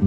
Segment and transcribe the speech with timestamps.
[0.00, 0.06] 我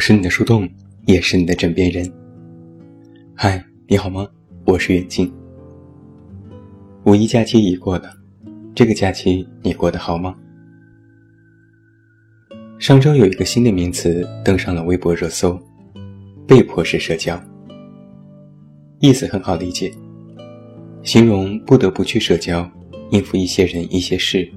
[0.00, 0.68] 是你的树洞，
[1.06, 2.12] 也是你的枕边人。
[3.34, 4.26] 嗨，你好吗？
[4.64, 5.32] 我是远近。
[7.04, 8.10] 五一假期已过了，
[8.74, 10.34] 这个假期你过得好吗？
[12.78, 15.60] 上周有一个新的名词登上了微博热搜
[16.46, 17.40] ，“被迫式社交”。
[19.00, 19.92] 意思很好理解，
[21.02, 22.70] 形容不得不去社交，
[23.10, 24.48] 应付一些人一些事，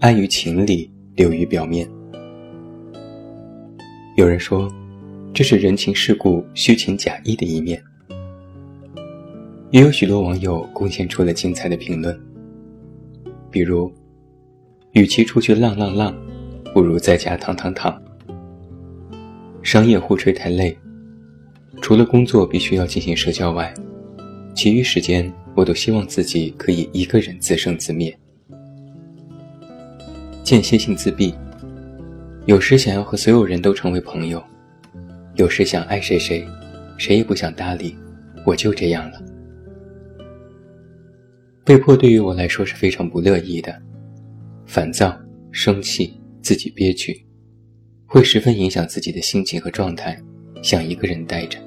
[0.00, 1.86] 碍于情理，流于表面。
[4.16, 4.66] 有人说，
[5.34, 7.82] 这是人情世故虚情假意的一面。
[9.72, 12.18] 也有许多网友贡献出了精彩的评论，
[13.50, 13.92] 比如，
[14.92, 16.14] 与其出去浪浪浪，
[16.72, 18.00] 不如在家躺躺躺。
[19.62, 20.76] 商业互吹太累，
[21.80, 23.72] 除了工作必须要进行社交外，
[24.54, 28.16] 其余时间我都希望自己可以一个人自生自灭。
[30.42, 31.34] 间歇性自闭。
[32.46, 34.42] 有时想要和所有人都成为朋友，
[35.36, 36.44] 有时想爱谁谁，
[36.98, 37.96] 谁也不想搭理，
[38.44, 39.22] 我就这样了。
[41.64, 43.80] 被迫对于我来说是非常不乐意的，
[44.66, 45.16] 烦躁、
[45.52, 47.24] 生气、自己憋屈，
[48.06, 50.20] 会十分影响自己的心情和状态，
[50.62, 51.58] 想一个人待着。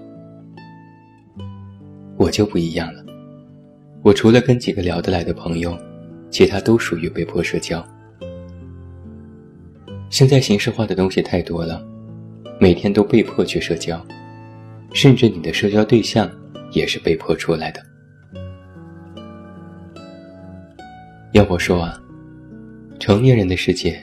[2.18, 3.04] 我就不一样了，
[4.04, 5.78] 我除了跟几个聊得来的朋友，
[6.30, 7.86] 其他都属于被迫社交。
[10.10, 11.82] 现在形式化的东西太多了，
[12.60, 14.06] 每天都被迫去社交，
[14.94, 16.30] 甚至你的社交对象
[16.72, 17.82] 也是被迫出来的。
[21.32, 22.02] 要我说啊，
[23.00, 24.02] 成年人的世界，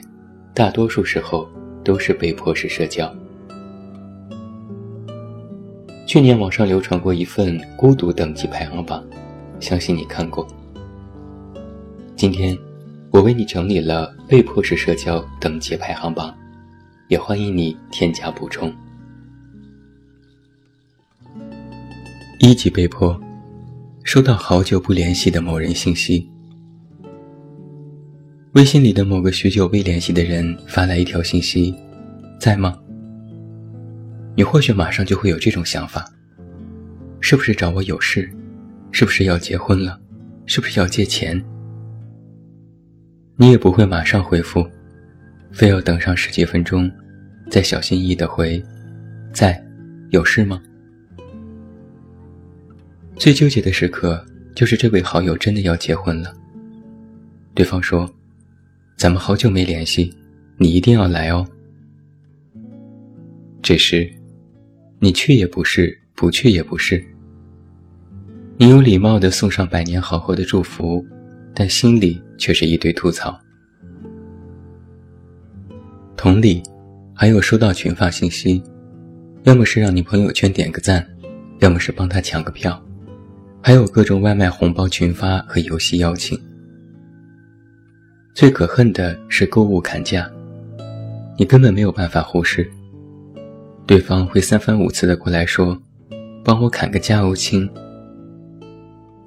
[0.53, 1.49] 大多数时候
[1.83, 3.13] 都是被迫式社交。
[6.05, 9.03] 去年网上流传过一份孤独等级排行榜，
[9.59, 10.47] 相信你看过。
[12.15, 12.57] 今天。
[13.13, 16.35] 我为你整理了被迫式社交等级排行榜，
[17.09, 18.73] 也欢迎你添加补充。
[22.39, 23.15] 一级被迫，
[24.03, 26.27] 收到好久不联系的某人信息，
[28.53, 31.73] 微信里的某个许久未联系的人发来一条信息，
[32.39, 32.77] 在吗？
[34.35, 36.05] 你或许马上就会有这种想法：
[37.19, 38.29] 是不是找我有事？
[38.91, 39.99] 是不是要结婚了？
[40.45, 41.43] 是不是要借钱？
[43.37, 44.63] 你也不会马上回复，
[45.51, 46.91] 非要等上十几分钟，
[47.49, 48.63] 再小心翼翼的回，
[49.33, 49.59] 在，
[50.11, 50.61] 有事吗？
[53.15, 56.31] 最纠结的时刻就是这位好友真的要结婚了。
[57.55, 58.07] 对方说
[58.95, 60.13] ：“咱们好久没联系，
[60.57, 61.45] 你一定要来哦。”
[63.61, 64.09] 只是，
[64.99, 67.03] 你去也不是，不去也不是。
[68.57, 71.05] 你有礼貌的送上百年好合的祝福。
[71.55, 73.39] 但心里却是一堆吐槽。
[76.17, 76.63] 同理，
[77.13, 78.59] 还有收到群发信息，
[79.43, 81.07] 要么是让你朋友圈点个赞，
[81.59, 82.83] 要么是帮他抢个票，
[83.61, 86.35] 还有各种外卖红包群发和游戏邀请。
[88.33, 90.27] 最可恨的是购物砍价，
[91.37, 92.67] 你根本没有办法忽视，
[93.85, 95.79] 对方会三番五次的过来说
[96.43, 97.69] ：“帮我砍个价哦，亲。”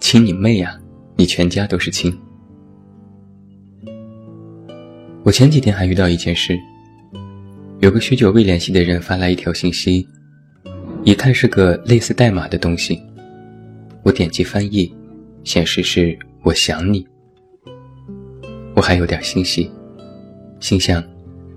[0.01, 0.77] 亲你妹呀！
[1.15, 2.13] 你全家都是亲。
[5.23, 6.59] 我前几天还遇到一件事，
[7.79, 10.07] 有个许久未联系的人发来一条信息，
[11.05, 13.01] 一看是个类似代码的东西。
[14.03, 14.93] 我点击翻译，
[15.45, 17.07] 显示是“我想你”。
[18.77, 19.71] 我还有点欣喜，
[20.61, 21.03] 心想：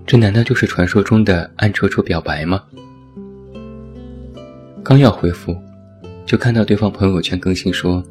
[0.06, 2.64] 这难道就是传说中的暗戳戳表白吗？
[4.82, 5.54] 刚要回复，
[6.24, 8.02] 就看到对方朋友圈更新说：“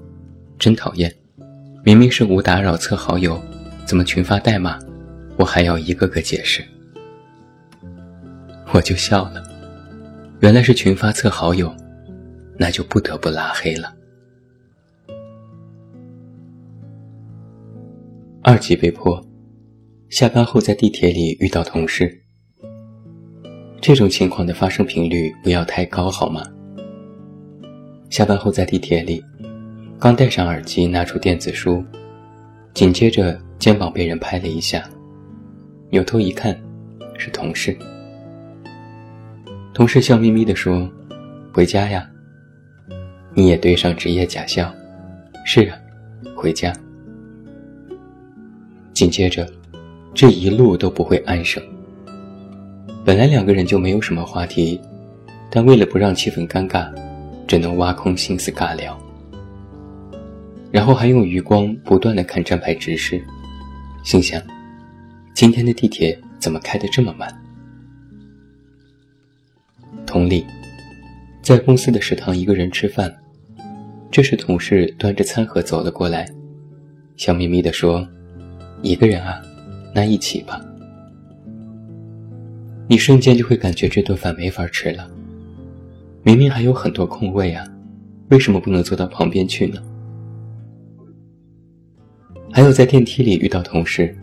[0.59, 1.11] 真讨厌。”
[1.83, 3.41] 明明是无打扰测好友，
[3.83, 4.77] 怎么群发代码？
[5.37, 6.63] 我还要一个个解释。
[8.71, 9.43] 我就笑了，
[10.41, 11.75] 原来是群发测好友，
[12.59, 13.91] 那就不得不拉黑了。
[18.49, 19.23] 二级被迫，
[20.09, 22.19] 下班后在地铁里遇到同事，
[23.79, 26.43] 这种情况的发生频率不要太高好吗？
[28.09, 29.23] 下班后在地铁里。
[29.99, 31.85] 刚戴上耳机，拿出电子书，
[32.73, 34.83] 紧接着肩膀被人拍了一下，
[35.91, 36.59] 扭头一看，
[37.19, 37.77] 是同事。
[39.75, 40.89] 同事笑眯眯地说
[41.53, 42.09] ：“回家呀。”
[43.35, 44.73] 你也对上职业假笑
[45.45, 45.77] ：“是啊，
[46.35, 46.73] 回家。”
[48.99, 49.49] 紧接着，
[50.13, 51.63] 这一路都不会安生。
[53.05, 54.77] 本来两个人就没有什么话题，
[55.49, 56.93] 但为了不让气氛尴尬，
[57.47, 58.99] 只能挖空心思尬聊。
[60.69, 63.23] 然后还用余光不断的看站牌指示，
[64.03, 64.41] 心想：
[65.33, 67.33] 今天的地铁怎么开得这么慢？
[70.05, 70.45] 同理，
[71.41, 73.15] 在公司的食堂一个人吃饭，
[74.11, 76.29] 这时同事端着餐盒走了过来，
[77.15, 78.05] 笑眯眯地说
[78.81, 79.41] ：“一个人啊，
[79.93, 80.59] 那一起吧。”
[82.87, 85.09] 你瞬间就会感觉这顿饭没法吃了。
[86.23, 87.65] 明明还有很多空位啊，
[88.29, 89.81] 为什么不能坐到旁边去呢？
[92.51, 94.15] 还有在电梯里遇到同事，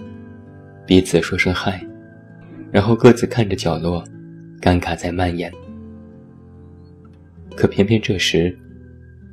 [0.84, 1.80] 彼此说声嗨，
[2.72, 4.04] 然后各自看着角落，
[4.60, 5.50] 尴尬在蔓延。
[7.54, 8.56] 可偏偏这时，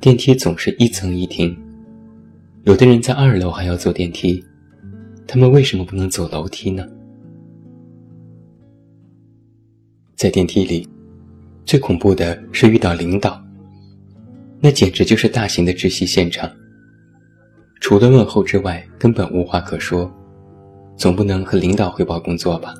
[0.00, 1.54] 电梯总是一层一停，
[2.62, 4.42] 有的人在二楼还要坐电梯，
[5.26, 6.86] 他们为什么不能走楼梯呢？
[10.14, 10.88] 在电梯里，
[11.64, 13.42] 最恐怖的是遇到领导，
[14.60, 16.50] 那简直就是大型的窒息现场。
[17.80, 20.10] 除了问候之外，根本无话可说，
[20.96, 22.74] 总不能和领导汇报工作吧？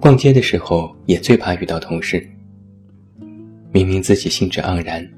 [0.00, 2.28] 逛街的时候也最怕遇到同事，
[3.72, 5.08] 明明自己兴致盎然，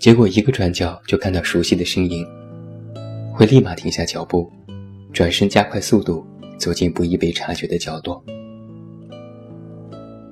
[0.00, 2.26] 结果一个转角就看到熟悉的身影，
[3.36, 4.48] 会立马停下脚步，
[5.12, 6.24] 转身加快速度
[6.56, 8.22] 走进不易被察觉的角落，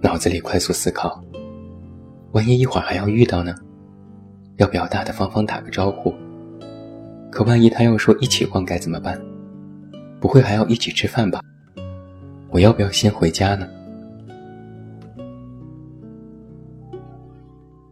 [0.01, 1.21] 脑子里快速思考：
[2.31, 3.57] 万一一会儿还要遇到呢？
[4.59, 6.15] 要不要大大方方打个招呼？
[7.29, 9.21] 可万一他要说一起逛该怎么办？
[10.21, 11.41] 不会还要一起吃饭吧？
[12.51, 13.69] 我要不要先回家呢？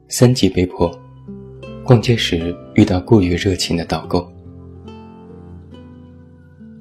[0.07, 0.89] 三级被迫
[1.83, 4.31] 逛街时遇到过于热情的导购，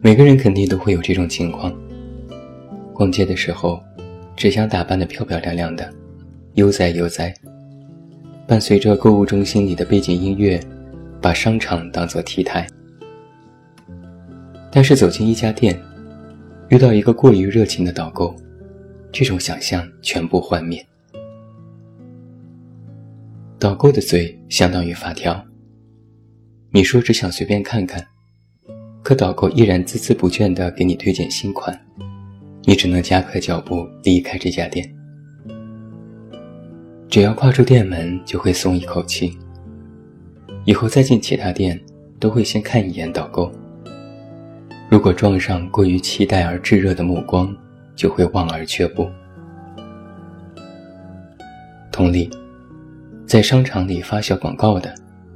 [0.01, 1.73] 每个人肯定都会有这种情况。
[2.93, 3.83] 逛街的时候，
[4.33, 5.93] 只想打扮的漂漂亮亮的，
[6.53, 7.33] 悠哉悠哉。
[8.47, 10.57] 伴随着购物中心里的背景音乐，
[11.21, 12.65] 把商场当作 T 台。
[14.71, 15.77] 但是走进一家店，
[16.69, 18.33] 遇到一个过于热情的导购，
[19.11, 20.83] 这种想象全部幻灭。
[23.59, 25.45] 导购的嘴相当于发条，
[26.71, 28.01] 你说只想随便看看，
[29.01, 31.79] 可导购依然孜孜不倦地给你推荐新款，
[32.63, 34.87] 你只能加快脚步离开这家店。
[37.09, 39.35] 只要跨出店门，就会松一口气。
[40.65, 41.79] 以后再进其他店，
[42.19, 43.51] 都会先看一眼导购。
[44.89, 47.55] 如果撞上过于期待而炙热的目光，
[47.95, 49.09] 就会望而却步。
[51.91, 52.29] 同理，
[53.25, 54.93] 在商场里发小广告的、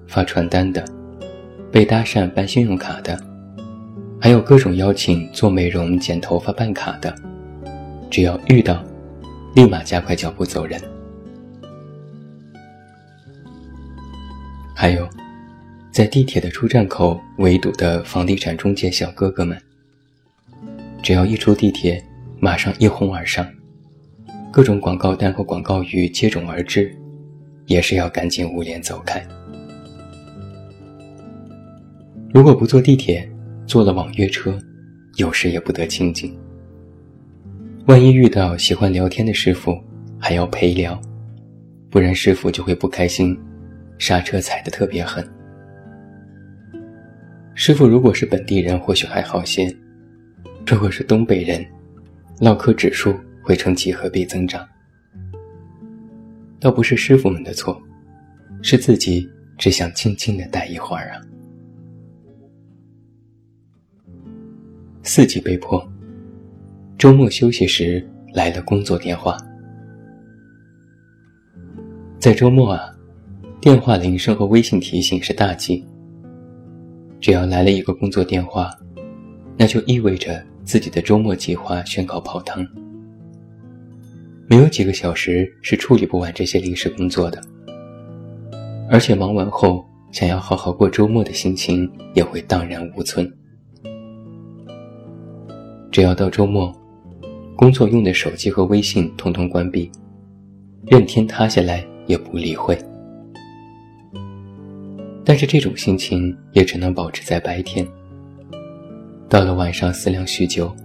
[0.07, 0.83] 发传单的、
[1.71, 3.19] 被搭讪办信用卡的，
[4.23, 7.13] 还有各种邀请做美容、剪头发、办卡的，
[8.09, 8.81] 只要遇到，
[9.53, 10.81] 立马加快脚步走人。
[14.73, 15.05] 还有，
[15.91, 19.61] 在地铁的出站口围堵的房地产中介小哥哥们，
[21.01, 22.01] 只要一出地铁，
[22.39, 23.45] 马上一哄而上，
[24.49, 26.95] 各种广告单和广告语接踵而至，
[27.65, 29.21] 也是要赶紧捂脸走开。
[32.33, 33.29] 如果不坐地铁，
[33.65, 34.59] 坐了网约车，
[35.15, 36.37] 有时也不得清静。
[37.87, 39.77] 万一遇到喜欢聊天的师傅，
[40.19, 40.99] 还要陪聊，
[41.89, 43.37] 不然师傅就会不开心。
[43.99, 45.25] 刹车踩得特别狠。
[47.53, 49.73] 师傅如果是本地人，或许还好些；
[50.65, 51.65] 如果是东北人，
[52.41, 54.67] 唠嗑指数会呈几何倍增长。
[56.59, 57.81] 倒不是师傅们的错，
[58.61, 61.21] 是自己只想静静的待一会儿啊。
[65.05, 65.85] 四级被迫，
[66.97, 69.37] 周末休息时来了工作电话，
[72.17, 72.89] 在周末啊。
[73.59, 75.85] 电话铃声和微信提醒是大忌。
[77.21, 78.69] 只要来了一个工作电话，
[79.57, 82.65] 那就意味着自己的周末计划宣告泡汤。
[84.47, 87.41] 没有几个小时是处理不完这些临时工作的，
[88.89, 93.29] 而且忙完后想要好好过周末的心情也会荡然无存。
[95.93, 96.75] 只要到周末，
[97.55, 99.91] 工作用的手机和微信通通关闭，
[100.87, 102.75] 任天塌下来也不理会。
[105.23, 107.87] 但是这种心情也只能保持在白天。
[109.29, 110.75] 到了晚上思量许久，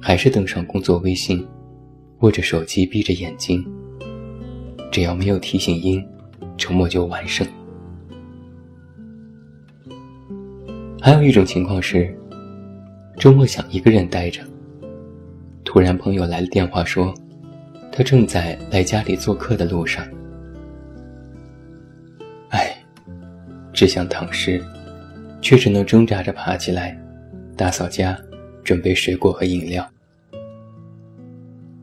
[0.00, 1.46] 还是登上工作微信，
[2.18, 3.64] 握着手机闭着眼睛。
[4.90, 6.04] 只要没有提醒音，
[6.56, 7.46] 周末就完胜。
[11.00, 12.12] 还有一种情况是，
[13.20, 14.40] 周末想一个人待着，
[15.62, 17.14] 突然朋友来了电话说，
[17.92, 20.02] 他正在来家里做客的路上。
[22.48, 22.74] 唉，
[23.74, 24.64] 只想躺尸，
[25.42, 26.98] 却只能挣扎着爬起来，
[27.58, 28.18] 打扫家，
[28.64, 29.86] 准备水果和饮料，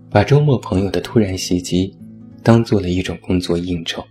[0.10, 1.96] 把周末朋友的突然袭击，
[2.41, 4.03] 当做了一种工作应酬。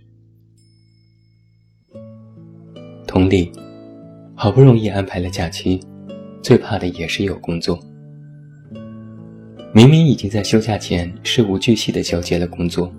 [3.05, 3.51] 同理，
[4.33, 5.77] 好不容易安排了假期，
[6.41, 7.79] 最怕的也是有工作。
[9.73, 12.91] 明明已经在休假前事无巨细地交接了工作，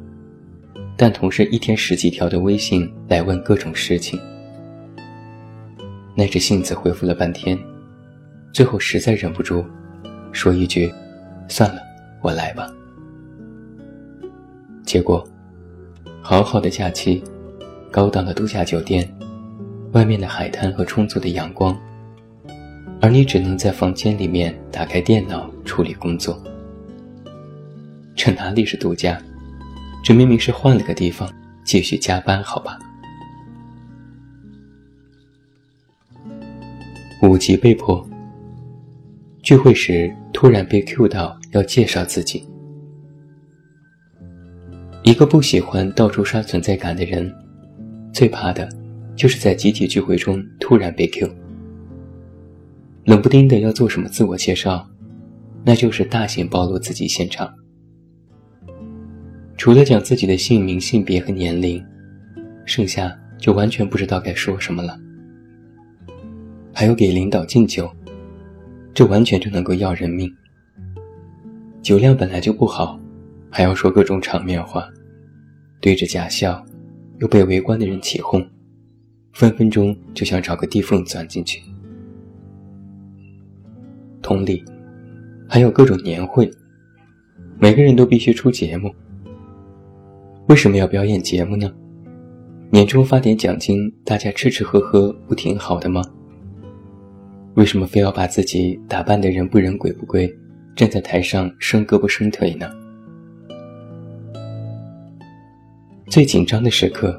[0.97, 4.21] 但同事一天十几条的微信来问各种事情，
[6.15, 7.59] 耐着性子回复了半天，
[8.53, 9.65] 最后实在忍不住，
[10.33, 10.93] 说一句
[11.49, 11.81] ：“算了，
[12.23, 12.69] 我来吧。”
[14.85, 15.27] 结果，
[16.23, 17.23] 好好的假期，
[17.91, 19.09] 高档的度假酒店。
[19.93, 21.75] 外面的海滩和充足的阳光，
[23.01, 26.43] 而你只能在房间里面打开电脑处理工作。
[28.15, 29.21] 这哪里是度假？
[30.03, 31.33] 这明明是换了个地方
[31.65, 32.79] 继续加班，好吧？
[37.23, 38.09] 五级被迫
[39.43, 42.49] 聚会时突然被 Q 到要介绍自己，
[45.03, 47.33] 一个不喜欢到处刷存在感的人，
[48.13, 48.69] 最怕的。
[49.17, 51.29] 就是在集体聚会中突然被 Q，
[53.09, 54.87] 冷不丁的要做什么自我介绍，
[55.65, 57.51] 那就是大型暴露自己现场。
[59.57, 61.83] 除了讲自己的姓名、性别和年龄，
[62.67, 65.01] 剩下就完全不知道该说什么了。
[66.71, 67.91] 还有给领导敬酒，
[68.93, 70.31] 这完全就能够要人命。
[71.81, 73.01] 酒量本来就不好，
[73.49, 74.87] 还要说各种场面话，
[75.81, 76.63] 对着假笑，
[77.21, 78.47] 又被围观的人起哄。
[79.33, 81.63] 分分钟就想找个地缝钻进去。
[84.29, 84.63] 同理，
[85.49, 86.51] 还有各种年会，
[87.59, 88.95] 每个人都必须出节目。
[90.49, 91.73] 为什么要表演节目呢？
[92.69, 96.03] 年终发点奖金，大家吃吃喝喝，不挺好的吗？
[97.55, 100.31] 为什么非要把自己打扮的人不人鬼不鬼，
[100.77, 102.71] 站在台上伸胳膊伸腿呢？
[106.11, 107.19] 最紧张的时刻，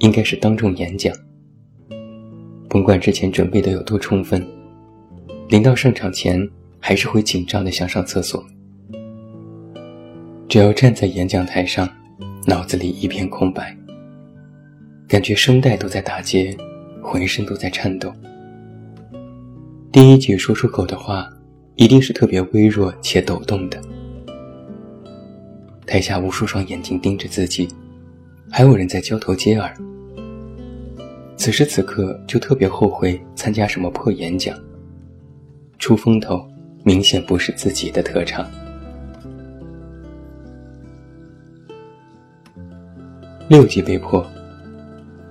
[0.00, 1.16] 应该是当众演讲。
[2.68, 4.46] 甭管之前准备的有多充分，
[5.48, 6.48] 临到上场前
[6.80, 8.44] 还是会紧张的想上厕所。
[10.48, 11.88] 只要站在演讲台上，
[12.46, 13.76] 脑子里一片空白，
[15.08, 16.56] 感觉声带都在打结，
[17.02, 18.12] 浑身都在颤抖。
[19.90, 21.28] 第一句说出口的话，
[21.76, 23.80] 一定是特别微弱且抖动的。
[25.86, 27.68] 台下无数双眼睛盯着自己，
[28.50, 29.74] 还有人在交头接耳。
[31.36, 34.56] 此时此刻就特别后悔参加什么破演讲，
[35.82, 36.40] 出风头
[36.84, 38.48] 明显不是自己的特长。
[43.48, 44.24] 六级被迫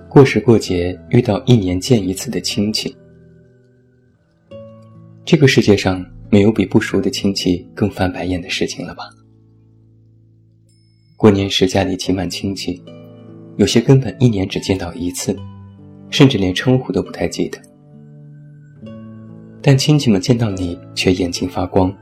[0.10, 2.94] 过时过节遇到一年见一次的亲戚，
[5.24, 9.06] 这个世界上没有比不熟的亲戚更翻白眼的事情了吧？
[11.16, 12.84] 过年时家里挤满亲戚，
[13.56, 15.34] 有些根本一年只见到一次。
[16.10, 17.58] 甚至连称呼都不太记得，
[19.62, 21.94] 但亲戚们见到你却眼睛发光，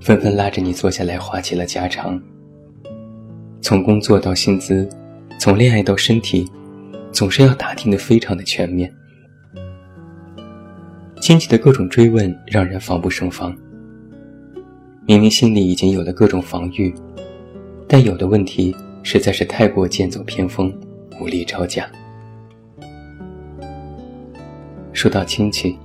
[0.00, 2.20] 纷纷拉着你坐下来话起了家常。
[3.62, 4.86] 从工作到薪资，
[5.38, 6.46] 从恋爱到身体，
[7.10, 8.92] 总是要打听的非常的全面。
[11.22, 13.56] 亲戚的各种追问让人防不胜防。
[15.06, 16.94] 明明心里已经有了各种防御，
[17.88, 20.70] 但有的问题实在是太过剑走偏锋，
[21.18, 21.90] 无力招架。
[24.92, 25.78] 说到亲戚，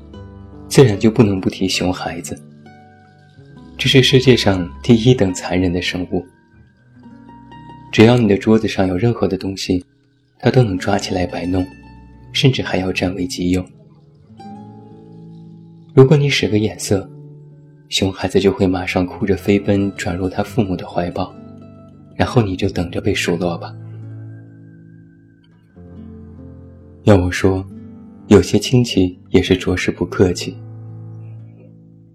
[0.69, 2.39] 自然就不能不提熊孩子。
[3.75, 6.23] 这是世界上第一等残忍的生物。
[7.91, 9.83] 只要你的桌子上有任何的东西，
[10.38, 11.65] 它都能抓起来摆弄，
[12.31, 13.65] 甚至还要占为己有。
[15.95, 17.09] 如果你使个眼色，
[17.89, 21.33] 熊孩子就会马上哭着飞奔转入他父母的怀抱，
[22.15, 23.73] 然后你就等着被数落吧。
[27.03, 27.65] 要我说。
[28.29, 30.55] 有些亲戚也是着实不客气。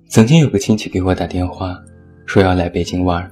[0.07, 1.77] 曾经有个亲戚给我打电话，
[2.25, 3.29] 说要来北京玩，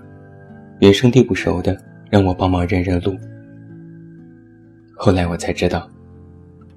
[0.81, 3.17] 人生地不熟的，让我帮忙认认路。
[4.97, 5.89] 后来我才知道，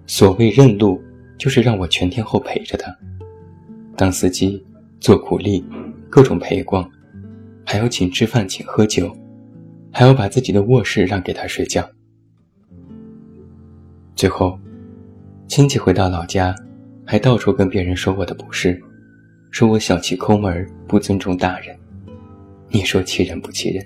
[0.05, 1.01] 所谓认路，
[1.39, 2.95] 就是让我全天候陪着他，
[3.97, 4.63] 当司机，
[4.99, 5.65] 做苦力，
[6.07, 6.87] 各种陪逛，
[7.65, 9.11] 还要请吃饭，请喝酒，
[9.91, 11.83] 还要把自己的卧室让给他睡觉。
[14.15, 14.55] 最后。
[15.47, 16.53] 亲戚回到老家，
[17.05, 18.81] 还到处跟别人说我的不是，
[19.51, 21.75] 说我小气抠门，不尊重大人。
[22.69, 23.85] 你说气人不气人？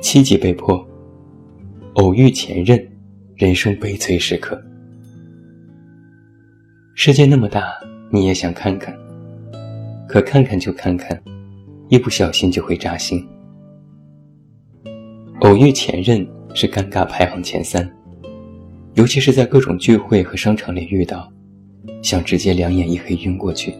[0.00, 0.86] 七级被迫，
[1.94, 2.88] 偶遇前任，
[3.34, 4.60] 人生悲催时刻。
[6.94, 7.74] 世界那么大，
[8.10, 8.96] 你也想看看，
[10.08, 11.20] 可看看就看看，
[11.88, 13.26] 一不小心就会扎心。
[15.40, 17.90] 偶遇前任是尴尬排行前三，
[18.94, 21.30] 尤其是在各种聚会和商场里遇到，
[22.02, 23.74] 想直接两眼一黑晕过去。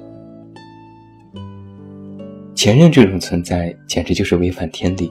[2.54, 5.10] 前任这种存在简直就是违反天理，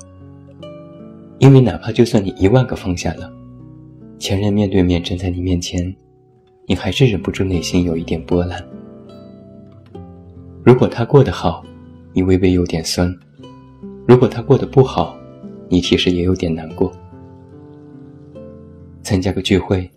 [1.39, 3.31] 因为哪怕就算你一万个放下了，
[4.17, 5.93] 前任面对面站在你面前，
[6.65, 8.63] 你还是忍不住内心有一点波澜。
[10.63, 11.63] 如果他过得好，
[12.13, 13.11] 你微微有点酸；
[14.07, 15.17] 如果他过得不好，
[15.67, 16.91] 你其实也有点难过。
[19.03, 19.89] 参加个聚会，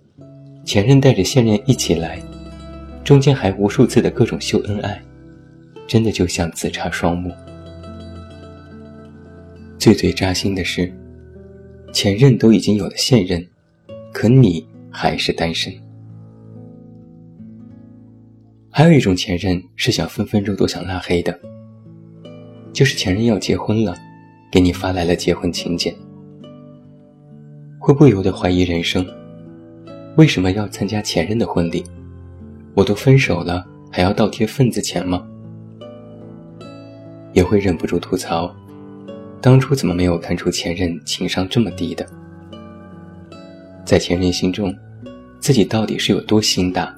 [0.65, 2.21] 前任带着现任一起来，
[3.05, 5.01] 中间还无数次的各种秀恩爱，
[5.87, 7.33] 真的就像自插双目。
[9.79, 10.93] 最最扎心的是，
[11.93, 13.47] 前任都已经有了现任，
[14.13, 15.73] 可你还是单身。
[18.71, 21.39] 还有一种前任是想分分钟都想拉黑的，
[22.73, 23.97] 就是前任要结婚了。
[24.51, 25.93] 给你发来了结婚请柬，
[27.85, 29.07] 会不由得怀疑人生？
[30.17, 31.85] 为什么要参加前任的婚礼？
[32.73, 33.63] 我都分手了，
[33.93, 35.23] 还要倒贴份子钱吗？
[37.35, 38.51] 也会忍不住吐槽，
[39.39, 42.07] 当初怎么没有看出前任情商这么低的？
[43.85, 44.75] 在前任心中，
[45.39, 46.91] 自己到底是有多心大，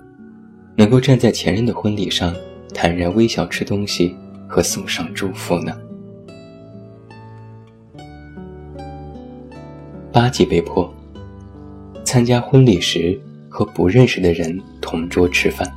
[0.77, 2.33] 能够站在前任的婚礼上
[2.73, 4.15] 坦然微笑吃东西
[4.47, 5.77] 和送上祝福呢？
[10.17, 10.91] 八级被迫
[12.03, 13.21] 参加婚礼时
[13.51, 15.71] 和不认识的人同桌吃饭，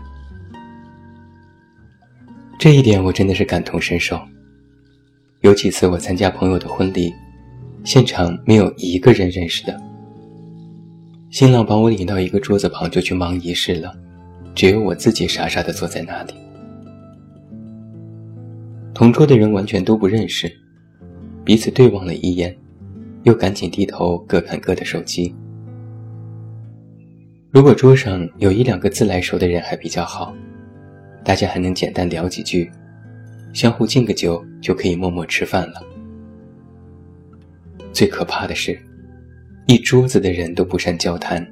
[2.58, 4.17] 这一点我真的是感同身受。
[5.41, 7.13] 有几次我参加朋友的婚礼，
[7.84, 9.78] 现场没有一个人认识的，
[11.30, 13.93] 新郎把我领到一个桌子旁就去忙仪式了，
[14.56, 16.34] 只有我自己傻傻的坐在那里。
[18.93, 20.49] 同桌的人完全都不认识，
[21.43, 22.56] 彼此对望了一眼。
[23.23, 25.34] 又赶紧低头各看各的手机。
[27.51, 30.36] 如果桌上有一两个自来熟的人还比较好，
[31.23, 32.69] 大家还能简单聊几句，
[33.53, 35.82] 相互敬个酒就可以默默吃饭了。
[37.91, 38.79] 最可怕的是，
[39.67, 41.45] 一桌子的人都不善交谈，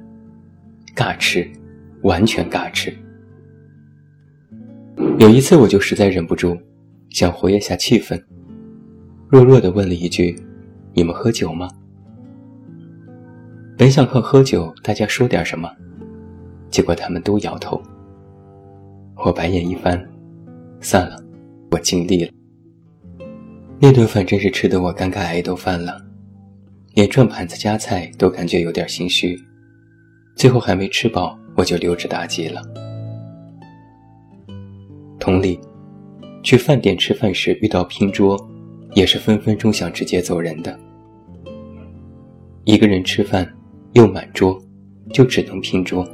[0.94, 1.48] 尬吃，
[2.02, 2.96] 完全尬吃。
[5.18, 6.56] 有一次我就实在忍不住，
[7.10, 8.22] 想活跃下气氛，
[9.28, 10.38] 弱弱的问了一句。
[10.94, 11.68] 你们喝酒吗？
[13.76, 15.70] 本想靠喝酒大家说点什么，
[16.70, 17.80] 结果他们都摇头。
[19.24, 20.04] 我白眼一翻，
[20.80, 21.22] 算了，
[21.70, 22.32] 我尽力了。
[23.80, 26.04] 那顿饭真是吃得我尴尬癌都犯了，
[26.94, 29.40] 连转盘子夹菜都感觉有点心虚。
[30.34, 32.60] 最后还没吃饱，我就溜之大吉了。
[35.20, 35.60] 同理，
[36.42, 38.36] 去饭店吃饭时遇到拼桌，
[38.94, 40.78] 也是分分钟想直接走人的。
[42.64, 43.50] 一个人吃饭，
[43.92, 44.60] 又满桌，
[45.12, 46.06] 就只能拼桌。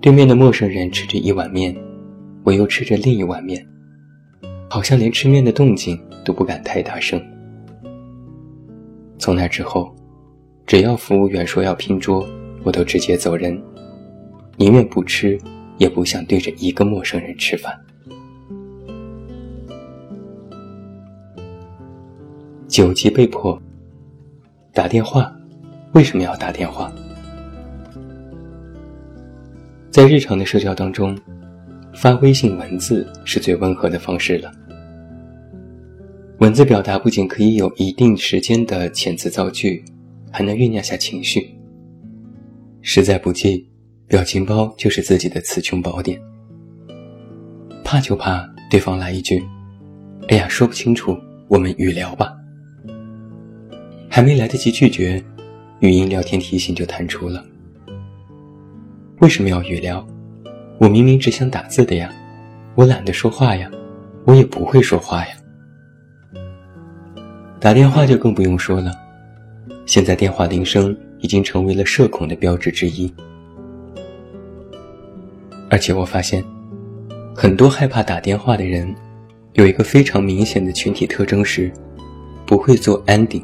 [0.00, 1.76] 对面的陌生人吃着一碗面，
[2.42, 3.64] 我又吃着另一碗面，
[4.68, 7.22] 好像连吃面的动静都不敢太大声。
[9.18, 9.94] 从那之后，
[10.66, 12.28] 只要服务员说要拼桌，
[12.64, 13.56] 我都直接走人，
[14.56, 15.38] 宁愿不吃，
[15.78, 17.72] 也不想对着一个陌生人吃饭。
[22.72, 23.60] 九级被迫。
[24.72, 25.30] 打电话，
[25.92, 26.90] 为什么要打电话？
[29.90, 31.14] 在日常的社交当中，
[31.92, 34.50] 发微信文字是最温和的方式了。
[36.38, 39.84] 文字表达不仅可以有一定时间的遣词造句，
[40.30, 41.54] 还能酝酿下情绪。
[42.80, 43.68] 实在不济，
[44.06, 46.18] 表情包就是自己的词穷宝典。
[47.84, 49.44] 怕就怕对方来一句
[50.28, 51.14] ：“哎呀，说不清楚，
[51.48, 52.34] 我们语聊吧。”
[54.14, 55.24] 还没来得及拒绝，
[55.80, 57.42] 语音聊天提醒就弹出了。
[59.20, 60.06] 为什么要语聊？
[60.76, 62.12] 我明明只想打字的呀，
[62.74, 63.70] 我懒得说话呀，
[64.26, 65.34] 我也不会说话呀。
[67.58, 68.92] 打电话就更不用说了，
[69.86, 73.10] 现在电话铃声已经成为了社恐的标志之一。
[75.70, 76.44] 而且我发现，
[77.34, 78.94] 很多害怕打电话的人，
[79.54, 81.72] 有一个非常明显的群体特征是，
[82.44, 83.42] 不会做 ending。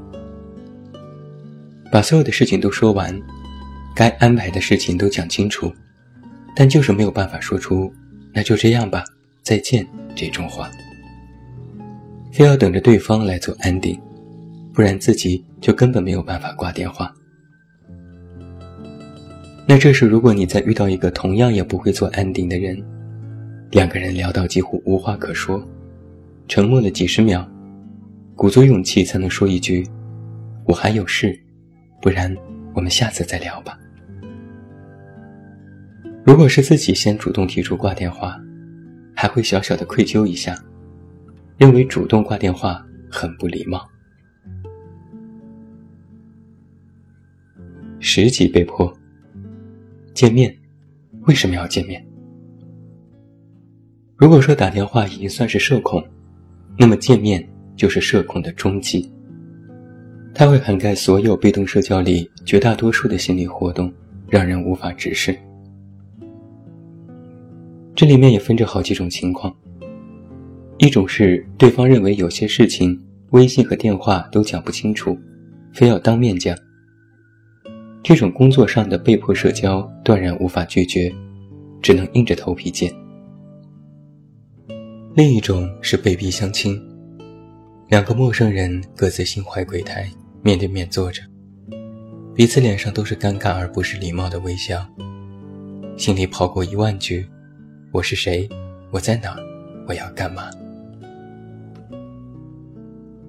[1.91, 3.19] 把所有的事情都说完，
[3.95, 5.73] 该安排的事情都讲清楚，
[6.55, 7.93] 但就是没有办法说出
[8.33, 9.05] “那就这样吧，
[9.43, 10.71] 再见”这种话。
[12.31, 13.99] 非要等着对方来做安定，
[14.73, 17.13] 不然自己就根本没有办法挂电话。
[19.67, 22.83] 那这时，如果你再遇到一个同样也不会做安定的人，
[23.71, 25.63] 两个人聊到几乎无话可说，
[26.47, 27.47] 沉默了几十秒，
[28.35, 29.87] 鼓足勇气才能说一句
[30.65, 31.39] ：“我还有事，
[32.01, 32.35] 不然
[32.75, 33.79] 我们下次再聊吧。”
[36.25, 38.39] 如果是自己先主动提出挂电话，
[39.15, 40.55] 还会小小的愧疚一下，
[41.57, 43.89] 认为主动挂电话很不礼貌。
[47.99, 48.93] 十级被迫
[50.15, 50.55] 见面，
[51.23, 52.07] 为什么要见面？
[54.17, 56.07] 如果说打电话已经算是社恐，
[56.79, 59.11] 那么见面就是社恐的终极。
[60.39, 63.93] 它会涵盖所有被动社交里绝大多数的心理活动，
[64.29, 65.37] 让人无法直视。
[67.93, 69.53] 这里面也分着好几种情况，
[70.79, 72.97] 一种是对方认为有些事情
[73.31, 75.19] 微信和电话都讲不清楚，
[75.73, 76.57] 非要当面讲。
[78.01, 81.13] 这种工作上的被迫社交断然无法拒绝，
[81.83, 82.89] 只能硬着头皮见。
[85.17, 86.81] 另一种是被逼相亲，
[87.89, 90.09] 两个陌生人各自心怀鬼胎，
[90.49, 91.21] 面对面坐着，
[92.35, 94.83] 彼此脸上都是尴尬而不是礼貌的微笑，
[95.99, 97.29] 心里跑过一万句。
[97.93, 98.49] 我是谁？
[98.91, 99.37] 我在哪？
[99.87, 100.49] 我要干嘛？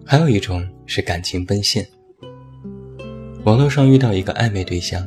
[0.06, 1.86] 还有一种是感情奔现。
[3.44, 5.06] 网络上遇到一个暧昧对象，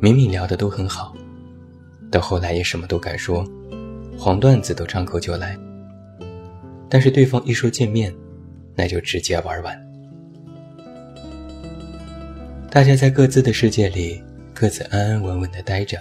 [0.00, 1.16] 明明聊的都很好，
[2.10, 3.42] 到后来也什么都敢说，
[4.18, 5.58] 黄段子都张口就来。
[6.90, 8.14] 但是对方一说见面，
[8.74, 9.93] 那就直接玩完。
[12.74, 14.20] 大家在各自的世界里，
[14.52, 15.96] 各自安安稳稳的待着，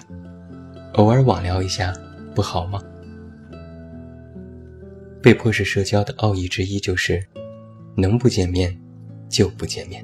[0.94, 1.94] 偶尔网聊一下。
[2.34, 2.82] 不好吗？
[5.22, 7.24] 被迫式社交的奥义之一就是，
[7.96, 8.76] 能不见面
[9.30, 10.04] 就不见面。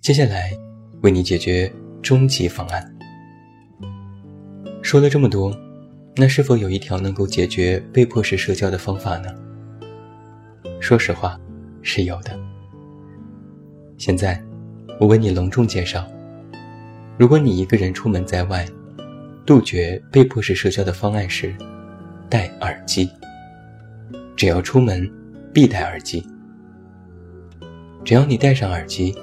[0.00, 0.50] 接下来，
[1.02, 2.96] 为你解决终极方案。
[4.82, 5.56] 说了这么多，
[6.16, 9.32] 那是否有一条能够解决被迫式社交的方法呢？
[10.80, 11.40] 说实话，
[11.84, 12.36] 是有的。
[13.96, 14.42] 现在，
[14.98, 16.04] 我为你隆重介绍。
[17.16, 18.66] 如果你一个人出门在外，
[19.46, 21.54] 杜绝被迫式社交的方案是
[22.28, 23.08] 戴耳机。
[24.34, 25.08] 只要出门，
[25.52, 26.26] 必戴耳机。
[28.04, 29.14] 只要你戴上耳机，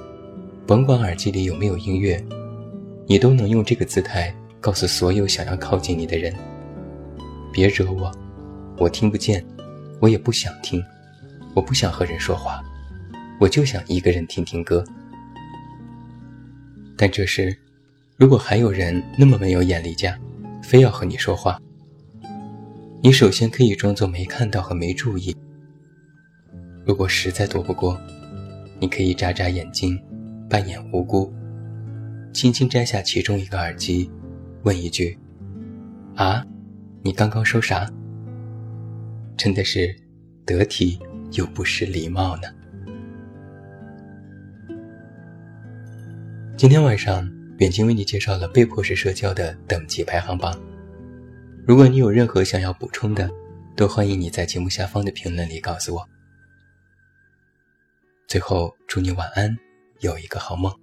[0.66, 2.24] 甭管耳机里有没有音乐，
[3.08, 6.34] 你都能用这个姿态告诉所有想要靠近你的人：
[7.52, 8.10] 别惹我，
[8.78, 9.46] 我听不见，
[10.00, 10.82] 我也不想听，
[11.54, 12.64] 我不想和人说话，
[13.40, 14.84] 我就想一个人听听歌。
[16.98, 17.58] 但这时。
[18.18, 20.16] 如果还有人那么没有眼力见，
[20.62, 21.60] 非要和你说话，
[23.02, 25.36] 你首先可以装作没看到和没注意。
[26.86, 28.00] 如果实在躲不过，
[28.80, 30.00] 你可以眨眨眼睛，
[30.48, 31.34] 扮演无辜，
[32.32, 34.08] 轻轻摘下其中一个耳机，
[34.62, 35.18] 问一句
[36.14, 36.46] ：“啊，
[37.02, 37.92] 你刚刚说啥？”
[39.36, 39.96] 真的是
[40.46, 41.00] 得体
[41.32, 42.44] 又不失礼貌呢。
[46.58, 47.30] 今天晚上。
[47.62, 50.60] 远近为你介绍了被迫式社交的等级排行榜。
[51.64, 53.30] 如果你有任何想要补充的，
[53.76, 56.04] 都欢迎你在节目下方的评论里告诉我。
[58.28, 59.56] 最后，祝你晚安，
[60.00, 60.74] 有一个好梦。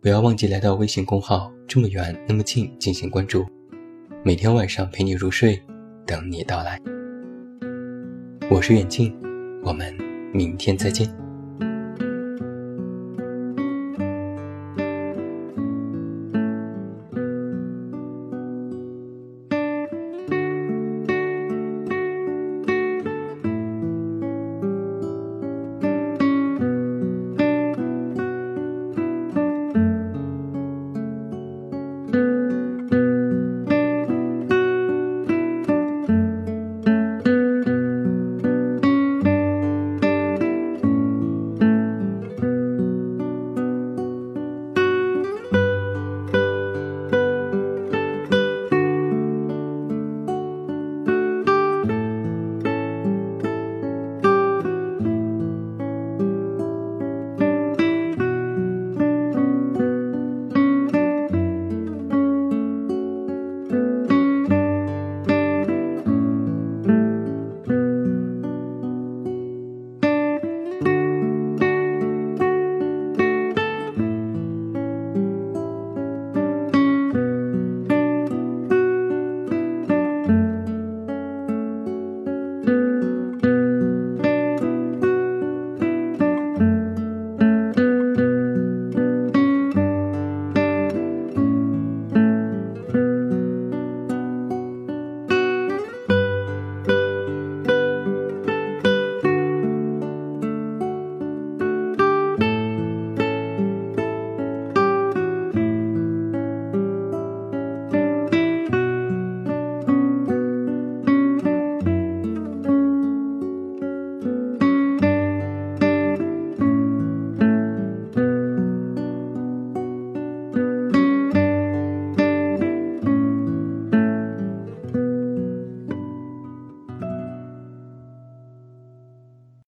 [0.00, 3.44] 不要忘记来到微信公号“这么远那么近”进行关注，
[4.24, 5.60] 每天晚上陪你入睡，
[6.06, 6.80] 等你到来。
[8.52, 9.10] 我是远近，
[9.64, 9.96] 我们
[10.30, 11.21] 明天再见。